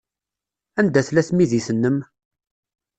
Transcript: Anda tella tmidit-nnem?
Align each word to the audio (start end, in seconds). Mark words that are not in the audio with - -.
Anda 0.79 1.01
tella 1.07 1.21
tmidit-nnem? 1.27 1.97